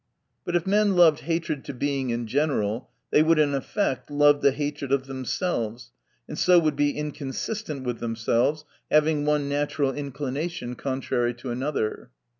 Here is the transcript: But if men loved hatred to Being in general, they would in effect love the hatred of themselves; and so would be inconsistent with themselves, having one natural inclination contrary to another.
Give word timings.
But 0.45 0.55
if 0.55 0.65
men 0.65 0.95
loved 0.95 1.19
hatred 1.19 1.63
to 1.65 1.75
Being 1.75 2.09
in 2.09 2.25
general, 2.25 2.89
they 3.11 3.21
would 3.21 3.37
in 3.37 3.53
effect 3.53 4.09
love 4.09 4.41
the 4.41 4.51
hatred 4.51 4.91
of 4.91 5.05
themselves; 5.05 5.91
and 6.27 6.39
so 6.39 6.57
would 6.57 6.75
be 6.75 6.89
inconsistent 6.97 7.83
with 7.83 7.99
themselves, 7.99 8.65
having 8.89 9.25
one 9.25 9.47
natural 9.47 9.93
inclination 9.93 10.73
contrary 10.73 11.35
to 11.35 11.51
another. 11.51 12.09